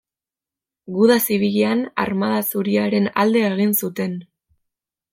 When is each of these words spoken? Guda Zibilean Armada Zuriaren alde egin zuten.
Guda 0.95 1.17
Zibilean 1.25 1.85
Armada 2.05 2.41
Zuriaren 2.55 3.09
alde 3.25 3.47
egin 3.55 3.81
zuten. 3.85 4.21